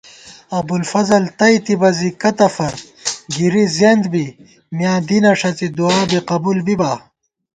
ابُوالفضل 0.59 1.23
تئیتِبہ 1.39 1.89
زی 1.97 2.09
کتہ 2.21 2.47
فَر 2.55 2.73
گِری 3.33 3.63
زیَنت 3.77 4.05
بی 4.11 4.25
مِیاں 4.77 4.99
دینہ 5.07 5.31
ݭڅی 5.39 5.67
دُعا 5.77 6.01
بی 6.09 6.19
قبُول 6.29 6.57
بِبا 6.65 6.91